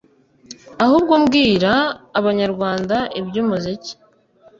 [0.83, 1.73] ahubwo mbwira
[2.19, 3.93] Abanyarwanda iby’umuziki